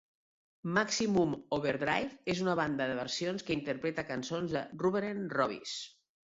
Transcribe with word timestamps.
Maximum 0.77 1.35
Overdrive 1.57 2.17
és 2.35 2.41
una 2.47 2.57
banda 2.61 2.89
de 2.93 2.97
versions 3.03 3.47
que 3.51 3.57
interpreta 3.59 4.09
cançons 4.11 4.59
de 4.59 4.67
Rubberen 4.83 5.25
Robbies. 5.39 5.81